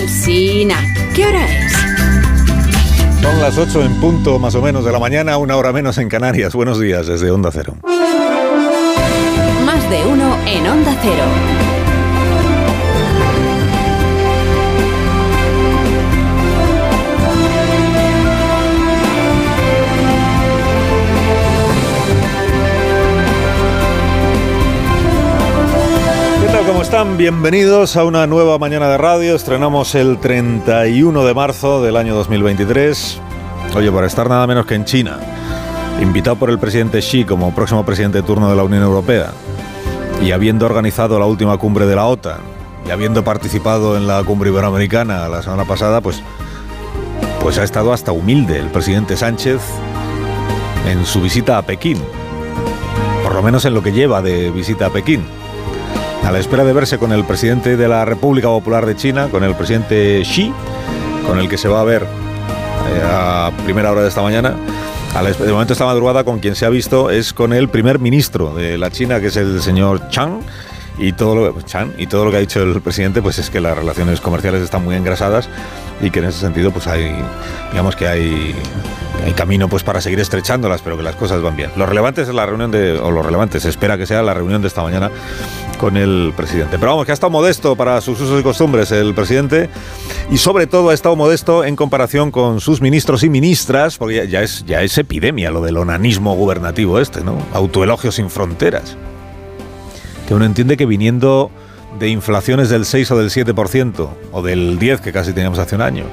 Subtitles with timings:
[0.00, 0.76] Alsina,
[1.14, 1.72] ¿qué hora es?
[3.20, 6.08] Son las 8 en punto más o menos de la mañana, una hora menos en
[6.08, 6.54] Canarias.
[6.54, 7.74] Buenos días desde Onda Cero.
[9.66, 11.69] Más de uno en Onda Cero.
[26.90, 27.16] Están?
[27.16, 29.36] Bienvenidos a una nueva mañana de radio.
[29.36, 33.20] Estrenamos el 31 de marzo del año 2023.
[33.76, 35.20] Oye, para estar nada menos que en China,
[36.02, 39.30] invitado por el presidente Xi como próximo presidente de turno de la Unión Europea,
[40.20, 42.40] y habiendo organizado la última cumbre de la OTAN,
[42.84, 46.20] y habiendo participado en la cumbre iberoamericana la semana pasada, pues,
[47.40, 49.60] pues ha estado hasta humilde el presidente Sánchez
[50.88, 52.02] en su visita a Pekín,
[53.22, 55.39] por lo menos en lo que lleva de visita a Pekín
[56.30, 59.42] a la espera de verse con el presidente de la República Popular de China, con
[59.42, 60.52] el presidente Xi,
[61.26, 64.54] con el que se va a ver eh, a primera hora de esta mañana.
[65.40, 68.78] De momento esta madrugada con quien se ha visto es con el primer ministro de
[68.78, 70.40] la China, que es el señor Chang.
[70.98, 73.60] Y todo, lo, Chan, y todo lo que ha dicho el presidente pues es que
[73.60, 75.48] las relaciones comerciales están muy engrasadas
[76.02, 77.14] y que en ese sentido pues hay
[77.70, 78.54] digamos que hay
[79.24, 81.70] hay camino pues para seguir estrechándolas, pero que las cosas van bien.
[81.76, 84.62] Lo relevante es la reunión de, o lo relevante, se espera que sea la reunión
[84.62, 85.10] de esta mañana
[85.78, 86.78] con el presidente.
[86.78, 89.68] Pero vamos, que ha estado modesto para sus usos y costumbres el presidente
[90.30, 94.24] y sobre todo ha estado modesto en comparación con sus ministros y ministras, porque ya,
[94.24, 97.38] ya es, ya es epidemia lo del onanismo gubernativo este, ¿no?
[97.52, 98.96] Autoelogio sin fronteras.
[100.30, 101.50] Que uno entiende que viniendo
[101.98, 105.82] de inflaciones del 6 o del 7% o del 10 que casi teníamos hace un
[105.82, 106.04] año,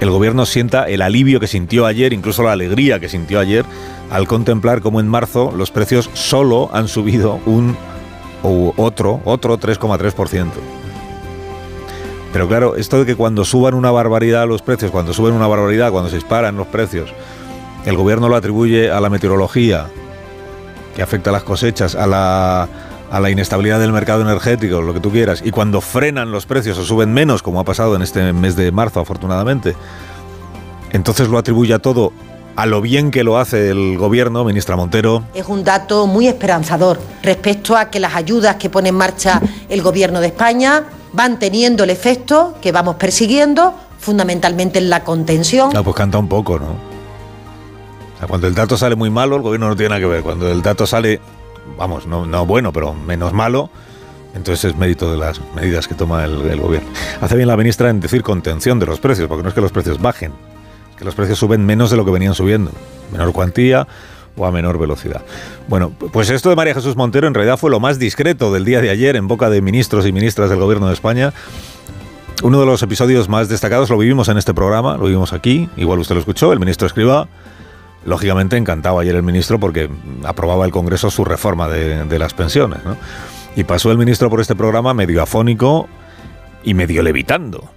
[0.00, 3.66] el gobierno sienta el alivio que sintió ayer, incluso la alegría que sintió ayer,
[4.10, 7.76] al contemplar cómo en marzo los precios solo han subido un
[8.44, 10.46] u otro, otro 3,3%.
[12.32, 15.92] Pero claro, esto de que cuando suban una barbaridad los precios, cuando suben una barbaridad,
[15.92, 17.12] cuando se disparan los precios,
[17.84, 19.88] el gobierno lo atribuye a la meteorología,
[20.96, 22.68] que afecta a las cosechas, a la,
[23.12, 26.78] a la inestabilidad del mercado energético, lo que tú quieras, y cuando frenan los precios
[26.78, 29.76] o suben menos, como ha pasado en este mes de marzo, afortunadamente,
[30.92, 32.14] entonces lo atribuye a todo
[32.56, 35.24] a lo bien que lo hace el gobierno, ministra Montero.
[35.34, 39.82] Es un dato muy esperanzador respecto a que las ayudas que pone en marcha el
[39.82, 45.76] gobierno de España van teniendo el efecto que vamos persiguiendo, fundamentalmente en la contención.
[45.76, 46.66] Ah, pues canta un poco, ¿no?
[46.66, 50.22] O sea, cuando el dato sale muy malo, el gobierno no tiene nada que ver.
[50.22, 51.20] Cuando el dato sale,
[51.76, 53.70] vamos, no, no bueno, pero menos malo,
[54.34, 56.88] entonces es mérito de las medidas que toma el, el gobierno.
[57.20, 59.72] Hace bien la ministra en decir contención de los precios, porque no es que los
[59.72, 60.32] precios bajen,
[60.96, 62.70] que los precios suben menos de lo que venían subiendo,
[63.12, 63.86] menor cuantía
[64.36, 65.22] o a menor velocidad.
[65.68, 68.80] Bueno, pues esto de María Jesús Montero en realidad fue lo más discreto del día
[68.80, 71.32] de ayer en boca de ministros y ministras del gobierno de España.
[72.42, 76.00] Uno de los episodios más destacados lo vivimos en este programa, lo vivimos aquí, igual
[76.00, 77.28] usted lo escuchó, el ministro escriba.
[78.04, 79.88] Lógicamente encantado ayer el ministro porque
[80.24, 82.84] aprobaba el Congreso su reforma de, de las pensiones.
[82.84, 82.96] ¿no?
[83.56, 85.88] Y pasó el ministro por este programa medio afónico
[86.64, 87.70] y medio levitando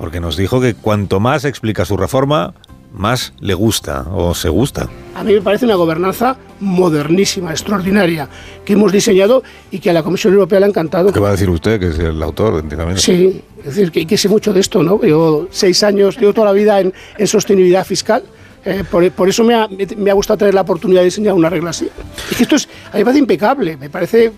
[0.00, 2.54] porque nos dijo que cuanto más explica su reforma,
[2.90, 4.88] más le gusta o se gusta.
[5.14, 8.26] A mí me parece una gobernanza modernísima, extraordinaria,
[8.64, 11.12] que hemos diseñado y que a la Comisión Europea le ha encantado.
[11.12, 12.60] ¿Qué va a decir usted, que es el autor?
[12.60, 12.96] Entiendo.
[12.96, 15.02] Sí, es decir, que, que sé mucho de esto, ¿no?
[15.04, 18.22] Yo seis años, llevo toda la vida en, en sostenibilidad fiscal.
[18.64, 21.70] Eh, por, eso me ha, me ha, gustado tener la oportunidad de diseñar una regla
[21.70, 21.88] así.
[22.30, 24.32] Es que esto es, a mí me parece impecable, me parece,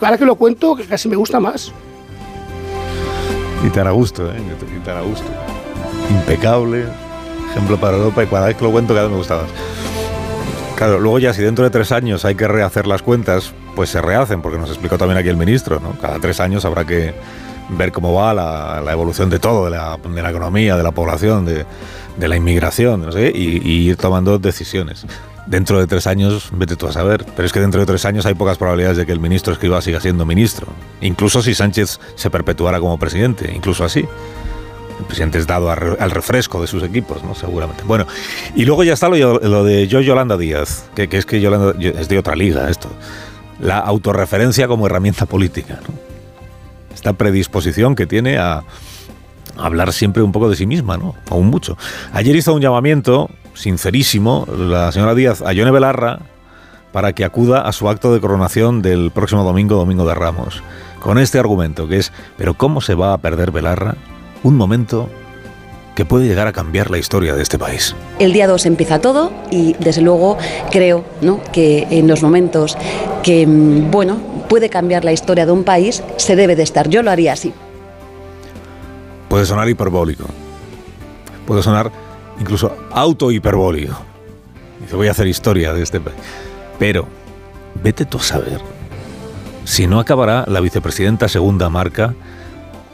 [0.00, 1.72] ahora que lo cuento, que casi me gusta más.
[3.64, 4.36] Y te hará gusto, ¿eh?
[4.38, 5.26] Y te hará gusto.
[6.10, 6.84] Impecable,
[7.50, 9.50] ejemplo para Europa y cada vez que lo cuento cada vez me gusta más.
[10.76, 14.00] Claro, luego ya si dentro de tres años hay que rehacer las cuentas, pues se
[14.00, 15.98] rehacen, porque nos explicó también aquí el ministro, ¿no?
[16.00, 17.14] Cada tres años habrá que
[17.70, 20.92] ver cómo va la, la evolución de todo, de la, de la, economía, de la
[20.92, 21.66] población, de,
[22.16, 25.06] de la inmigración, no sé, y, y ir tomando decisiones
[25.48, 27.24] dentro de tres años, vete tú a saber.
[27.36, 29.80] Pero es que dentro de tres años hay pocas probabilidades de que el ministro escriba
[29.80, 30.68] siga siendo ministro.
[31.00, 34.06] Incluso si Sánchez se perpetuara como presidente, incluso así.
[34.98, 37.34] El presidente es dado al refresco de sus equipos, ¿no?
[37.34, 37.84] Seguramente.
[37.84, 38.06] Bueno,
[38.56, 41.72] y luego ya está lo, lo de yo Yolanda Díaz, que, que, es que Yolanda
[41.80, 42.90] es de otra liga esto.
[43.60, 46.17] La autorreferencia como herramienta política, ¿no?
[46.98, 48.64] Esta predisposición que tiene a,
[49.56, 51.14] hablar siempre un poco de sí misma, ¿no?
[51.30, 51.78] Aún mucho.
[52.12, 56.18] Ayer hizo un llamamiento sincerísimo la señora Díaz a Yone Belarra
[56.90, 60.60] para que acuda a su acto de coronación del próximo domingo, Domingo de Ramos,
[60.98, 63.94] con este argumento que es, pero ¿cómo se va a perder Belarra
[64.42, 65.08] un momento
[65.98, 67.92] que puede llegar a cambiar la historia de este país.
[68.20, 70.38] El día 2 empieza todo y desde luego
[70.70, 71.40] creo ¿no?
[71.52, 72.78] que en los momentos
[73.28, 74.16] que bueno,
[74.48, 76.88] puede cambiar la historia de un país se debe de estar.
[76.88, 77.52] Yo lo haría así.
[79.28, 80.24] puede sonar hiperbólico,
[81.46, 81.92] puede sonar
[82.40, 83.98] incluso autohiperbólico.
[84.80, 86.16] Dice, voy a hacer historia de este país.
[86.78, 87.06] Pero,
[87.84, 88.62] vete tú a saber
[89.66, 92.14] si no acabará la vicepresidenta segunda marca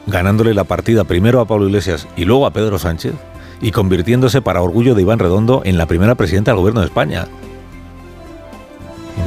[0.05, 3.13] ganándole la partida primero a Pablo Iglesias y luego a Pedro Sánchez
[3.61, 7.25] y convirtiéndose para orgullo de Iván Redondo en la primera presidenta del gobierno de España.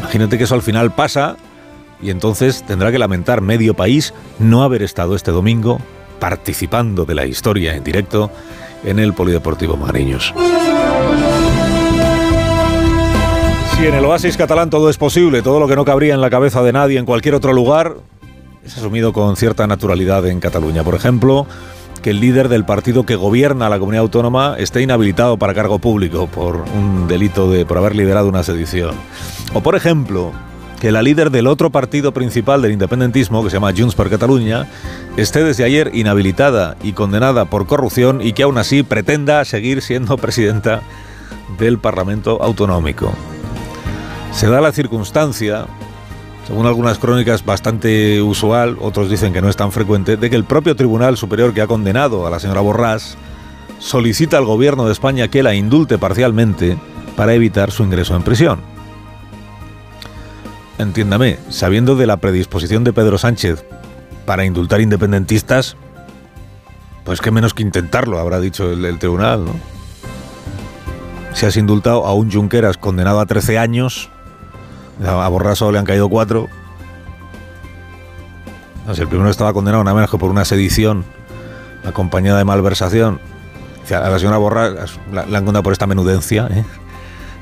[0.09, 1.37] Imagínate que eso al final pasa
[2.01, 5.83] y entonces tendrá que lamentar medio país no haber estado este domingo
[6.19, 8.31] participando de la historia en directo
[8.85, 10.33] en el Polideportivo Mariños.
[13.77, 16.31] Si en el oasis catalán todo es posible, todo lo que no cabría en la
[16.31, 17.97] cabeza de nadie en cualquier otro lugar,
[18.65, 20.85] es asumido con cierta naturalidad en Cataluña.
[20.85, 21.47] Por ejemplo,
[22.03, 26.27] que el líder del partido que gobierna la comunidad autónoma esté inhabilitado para cargo público
[26.27, 28.95] por un delito de por haber liderado una sedición.
[29.55, 30.33] O por ejemplo,
[30.81, 34.67] que la líder del otro partido principal del independentismo, que se llama Junts per Catalunya,
[35.17, 40.17] esté desde ayer inhabilitada y condenada por corrupción y que aún así pretenda seguir siendo
[40.19, 40.83] presidenta
[41.59, 43.13] del Parlamento Autonómico.
[44.33, 45.67] Se da la circunstancia,
[46.49, 50.45] según algunas crónicas bastante usual, otros dicen que no es tan frecuente, de que el
[50.45, 53.19] propio Tribunal Superior que ha condenado a la señora Borrás
[53.79, 56.79] solicita al gobierno de España que la indulte parcialmente
[57.17, 58.61] para evitar su ingreso en prisión.
[60.79, 63.67] Entiéndame, sabiendo de la predisposición de Pedro Sánchez
[64.25, 65.77] para indultar independentistas,
[67.05, 69.53] pues qué menos que intentarlo, habrá dicho el, tribunal, ¿no?
[71.35, 74.09] Si has indultado a un Junqueras condenado a 13 años,
[75.07, 76.49] a Borraso le han caído 4.
[78.87, 81.05] No sé, el primero estaba condenado nada menos que por una sedición
[81.85, 83.21] acompañada de malversación.
[83.91, 86.65] A la señora Borras la, la han condenado por esta menudencia, ¿eh?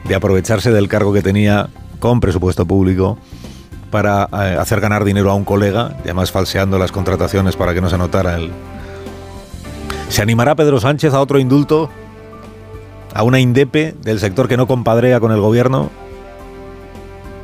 [0.05, 1.69] de aprovecharse del cargo que tenía
[1.99, 3.19] con presupuesto público
[3.91, 7.81] para eh, hacer ganar dinero a un colega, y además falseando las contrataciones para que
[7.81, 8.51] no se notara el...
[10.09, 11.91] ¿Se animará Pedro Sánchez a otro indulto?
[13.15, 15.91] ¿A una indepe del sector que no compadrea con el gobierno?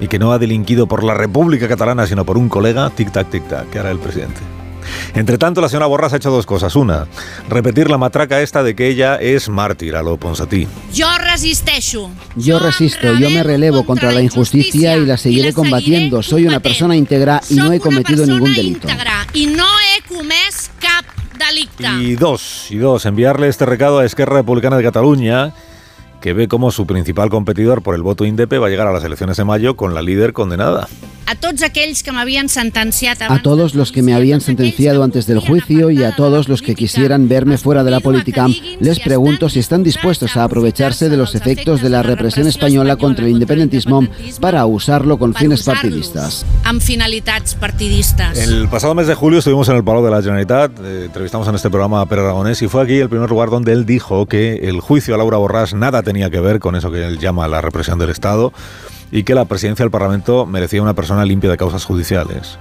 [0.01, 3.71] Y que no ha delinquido por la República Catalana, sino por un colega, tic-tac, tic-tac,
[3.71, 4.41] que hará el presidente.
[5.15, 6.75] Entre tanto, la señora Borras ha hecho dos cosas.
[6.77, 7.07] Una,
[7.49, 10.67] repetir la matraca esta de que ella es mártir a lo Ponsatí.
[10.93, 12.11] Yo resisteixo.
[12.37, 16.23] Yo resisto, yo me relevo contra la injusticia y la seguiré combatiendo.
[16.23, 18.89] Soy una persona íntegra y no he cometido ningún delito.
[19.35, 21.05] Y no he comès cap
[21.39, 21.87] delicte.
[22.01, 25.55] Y dos, y dos, enviarle este recado a Esquerra Republicana de Cataluña
[26.23, 29.05] que ve como su principal competidor por el voto INDEP va a llegar a las
[29.05, 30.89] elecciones de mayo con la líder condenada.
[31.27, 35.39] A tots aquells que m'havien sentenciat A todos los que me habían sentenciado antes del
[35.39, 38.49] juicio y a todos los que quisieran verme fuera de la política,
[38.81, 43.25] les pregunto si están dispuestos a aprovecharse de los efectos de la represión española contra
[43.25, 44.07] el independentismo
[44.41, 46.45] para usarlo con fines partidistas.
[47.55, 48.49] partidistes.
[48.49, 51.55] El pasado mes de julio estuvimos en el Palau de la Generalitat, eh, entrevistamos en
[51.55, 54.57] este programa a Pere Aragonés y fue aquí el primer lugar donde él dijo que
[54.63, 57.61] el juicio a Laura Borràs nada tenía que ver con eso que él llama la
[57.61, 58.53] represión del Estado
[59.13, 62.59] y que la presidencia del Parlamento merecía una persona limpia de causas judiciales.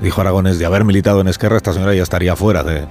[0.00, 2.86] Dijo Aragonés, de haber militado en Esquerra, esta señora ya estaría fuera de,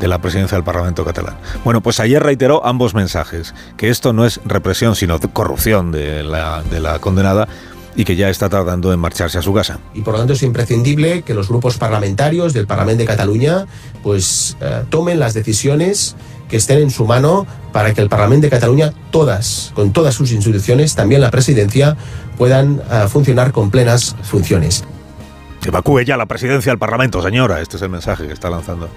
[0.00, 1.36] la presidencia del Parlamento catalán.
[1.64, 6.98] Bueno, pues ayer reiteró ambos mensajes, que esto no es represión, sino corrupción de la
[7.00, 7.46] condenada
[7.96, 9.78] y que ya está tardando en marcharse a su casa.
[9.94, 13.66] y por lo tanto es imprescindible que los grupos parlamentarios del Parlamento de Cataluña
[14.02, 16.16] pues eh, tomen las decisiones
[16.48, 20.32] que estén en su mano para que el Parlamento de Cataluña, todas, con todas sus
[20.32, 21.96] instituciones, también la presidencia,
[22.36, 24.84] puedan eh, funcionar con plenas funciones.
[25.64, 27.60] Evacúe ya la presidencia del Parlamento, señora.
[27.60, 28.88] Este es el mensaje que está lanzando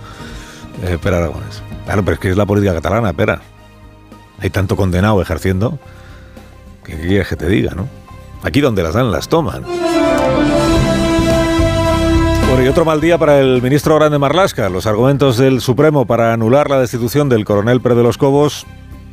[0.83, 1.63] eh, Pere Aragonés.
[1.85, 3.41] Claro, pero es que es la política catalana, Pera.
[4.39, 5.79] Hay tanto condenado ejerciendo
[6.83, 7.87] que ¿qué quieres que te diga, no?
[8.43, 9.63] Aquí donde las dan, las toman.
[12.47, 14.69] Bueno, y otro mal día para el ministro Grande Marlasca.
[14.69, 18.65] Los argumentos del Supremo para anular la destitución del coronel Pérez de los Cobos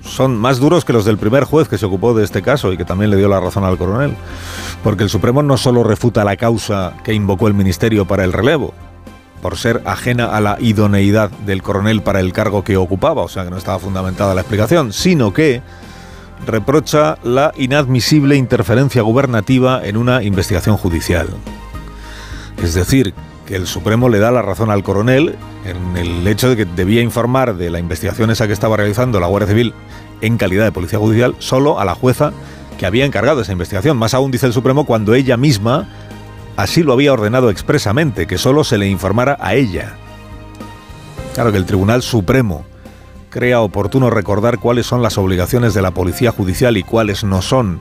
[0.02, 2.76] son más duros que los del primer juez que se ocupó de este caso y
[2.76, 4.14] que también le dio la razón al coronel.
[4.82, 8.74] Porque el Supremo no solo refuta la causa que invocó el ministerio para el relevo,
[9.42, 13.44] por ser ajena a la idoneidad del coronel para el cargo que ocupaba, o sea
[13.44, 15.62] que no estaba fundamentada la explicación, sino que
[16.46, 21.28] reprocha la inadmisible interferencia gubernativa en una investigación judicial.
[22.62, 23.14] Es decir,
[23.46, 27.02] que el Supremo le da la razón al coronel en el hecho de que debía
[27.02, 29.74] informar de la investigación esa que estaba realizando la Guardia Civil
[30.20, 32.32] en calidad de policía judicial solo a la jueza
[32.78, 33.96] que había encargado esa investigación.
[33.96, 35.88] Más aún dice el Supremo cuando ella misma
[36.56, 39.94] así lo había ordenado expresamente, que solo se le informara a ella.
[41.34, 42.64] Claro que el Tribunal Supremo
[43.34, 47.80] crea oportuno recordar cuáles son las obligaciones de la Policía Judicial y cuáles no son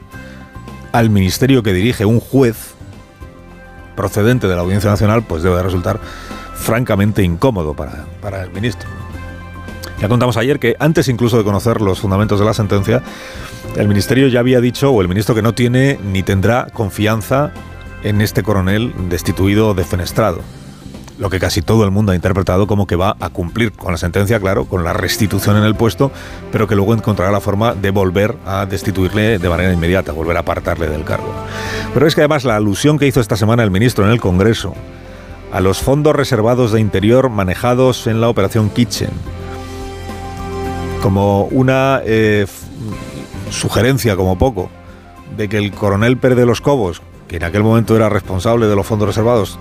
[0.91, 2.73] al ministerio que dirige un juez
[3.95, 5.99] procedente de la Audiencia Nacional, pues debe de resultar
[6.55, 8.89] francamente incómodo para, para el ministro.
[10.01, 13.03] Ya contamos ayer que antes incluso de conocer los fundamentos de la sentencia,
[13.77, 17.51] el ministerio ya había dicho, o el ministro, que no tiene ni tendrá confianza
[18.01, 20.41] en este coronel destituido defenestrado.
[21.19, 23.97] Lo que casi todo el mundo ha interpretado como que va a cumplir con la
[23.97, 26.11] sentencia, claro, con la restitución en el puesto,
[26.51, 30.39] pero que luego encontrará la forma de volver a destituirle de manera inmediata, volver a
[30.39, 31.31] apartarle del cargo.
[31.93, 34.73] Pero es que además la alusión que hizo esta semana el ministro en el Congreso
[35.51, 39.11] a los fondos reservados de interior manejados en la operación Kitchen,
[41.03, 42.47] como una eh,
[43.51, 44.71] sugerencia, como poco,
[45.37, 48.75] de que el coronel Pérez de los Cobos, que en aquel momento era responsable de
[48.75, 49.59] los fondos reservados,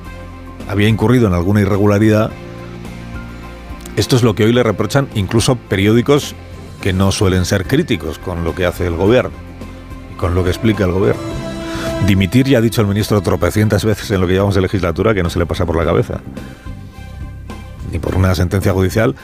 [0.69, 2.31] había incurrido en alguna irregularidad,
[3.97, 6.35] esto es lo que hoy le reprochan incluso periódicos
[6.81, 9.33] que no suelen ser críticos con lo que hace el gobierno
[10.13, 11.21] y con lo que explica el gobierno.
[12.07, 15.23] Dimitir ya ha dicho el ministro tropecientas veces en lo que llevamos de legislatura que
[15.23, 16.21] no se le pasa por la cabeza.
[17.93, 19.15] Ni por una sentencia judicial,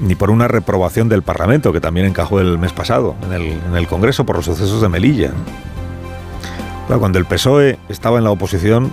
[0.00, 3.76] ni por una reprobación del Parlamento, que también encajó el mes pasado en el, en
[3.76, 5.30] el Congreso por los sucesos de Melilla.
[6.88, 8.92] cuando el PSOE estaba en la oposición,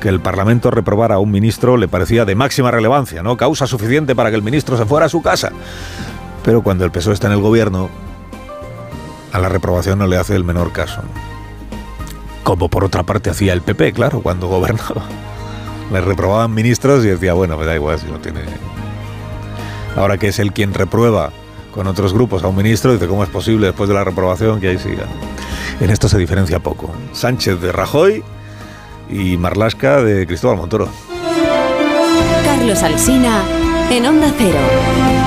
[0.00, 3.36] que el Parlamento reprobara a un ministro le parecía de máxima relevancia, ¿no?
[3.36, 5.50] Causa suficiente para que el ministro se fuera a su casa.
[6.44, 7.90] Pero cuando el PSOE está en el gobierno,
[9.32, 11.02] a la reprobación no le hace el menor caso.
[12.44, 15.02] Como por otra parte hacía el PP, claro, cuando gobernaba.
[15.92, 18.40] Le reprobaban ministros y decía, bueno, me da igual si no tiene...
[19.96, 21.32] Ahora que es él quien reprueba
[21.74, 24.68] con otros grupos a un ministro, dice, ¿cómo es posible después de la reprobación que
[24.68, 25.04] ahí siga?
[25.80, 26.90] En esto se diferencia poco.
[27.12, 28.22] Sánchez de Rajoy
[29.10, 30.88] y Marlasca de Cristóbal Montoro.
[32.44, 33.42] Carlos Alsina
[33.90, 35.17] en Onda Cero.